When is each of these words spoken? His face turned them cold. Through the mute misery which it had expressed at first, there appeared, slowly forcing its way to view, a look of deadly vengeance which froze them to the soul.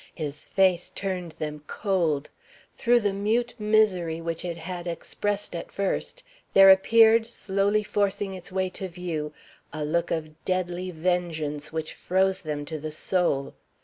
His 0.15 0.47
face 0.47 0.89
turned 0.89 1.33
them 1.33 1.61
cold. 1.67 2.31
Through 2.73 3.01
the 3.01 3.13
mute 3.13 3.53
misery 3.59 4.19
which 4.19 4.43
it 4.43 4.57
had 4.57 4.87
expressed 4.87 5.53
at 5.55 5.71
first, 5.71 6.23
there 6.55 6.71
appeared, 6.71 7.27
slowly 7.27 7.83
forcing 7.83 8.33
its 8.33 8.51
way 8.51 8.69
to 8.71 8.87
view, 8.87 9.31
a 9.71 9.85
look 9.85 10.09
of 10.09 10.43
deadly 10.43 10.89
vengeance 10.89 11.71
which 11.71 11.93
froze 11.93 12.41
them 12.41 12.65
to 12.65 12.79
the 12.79 12.91
soul. 12.91 13.53